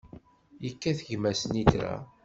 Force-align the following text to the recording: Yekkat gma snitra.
Yekkat 0.63 0.99
gma 1.07 1.31
snitra. 1.39 1.93